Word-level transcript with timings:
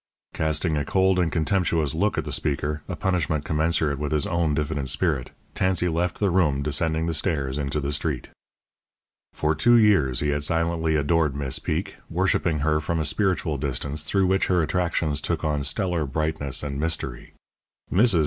Casting 0.33 0.77
a 0.77 0.83
cold 0.83 1.19
and 1.19 1.31
contemptuous 1.31 1.93
look 1.93 2.17
at 2.17 2.23
the 2.25 2.31
speaker 2.31 2.81
a 2.89 2.95
punishment 2.95 3.45
commensurate 3.45 3.99
with 3.99 4.11
his 4.11 4.25
own 4.25 4.55
diffident 4.55 4.89
spirit 4.89 5.29
Tansey 5.53 5.87
left 5.89 6.17
the 6.17 6.31
room, 6.31 6.63
descending 6.63 7.05
the 7.05 7.13
stairs 7.13 7.59
into 7.59 7.79
the 7.79 7.91
street. 7.91 8.29
For 9.33 9.53
two 9.53 9.75
years 9.77 10.21
he 10.21 10.29
had 10.29 10.41
silently 10.43 10.95
adored 10.95 11.35
Miss 11.35 11.59
Peek, 11.59 11.97
worshipping 12.09 12.61
her 12.61 12.79
from 12.79 12.99
a 12.99 13.05
spiritual 13.05 13.59
distance 13.59 14.01
through 14.01 14.25
which 14.25 14.47
her 14.47 14.63
attractions 14.63 15.21
took 15.21 15.43
on 15.43 15.63
stellar 15.63 16.07
brightness 16.07 16.63
and 16.63 16.79
mystery. 16.79 17.35
Mrs. 17.93 18.19